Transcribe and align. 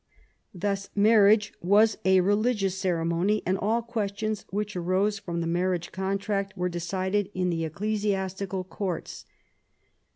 Thus 0.51 0.89
marriage 0.95 1.53
was 1.61 1.95
a 2.03 2.21
religious 2.21 2.75
ceremony, 2.75 3.43
and 3.45 3.55
all 3.55 3.83
questions 3.83 4.45
which 4.49 4.75
arose 4.75 5.19
from 5.19 5.41
the 5.41 5.45
marriage 5.45 5.91
contract 5.91 6.57
were 6.57 6.69
decided 6.69 7.29
in 7.35 7.51
the 7.51 7.65
ecclesiastical 7.65 8.63
courts. 8.63 9.25